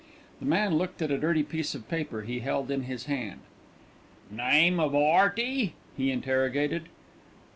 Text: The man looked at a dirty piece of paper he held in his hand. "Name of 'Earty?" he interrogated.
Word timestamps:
The 0.39 0.47
man 0.47 0.79
looked 0.79 1.03
at 1.03 1.11
a 1.11 1.17
dirty 1.19 1.43
piece 1.43 1.75
of 1.75 1.87
paper 1.87 2.23
he 2.23 2.39
held 2.39 2.71
in 2.71 2.85
his 2.85 3.05
hand. 3.05 3.41
"Name 4.31 4.79
of 4.79 4.95
'Earty?" 4.95 5.73
he 5.95 6.09
interrogated. 6.11 6.89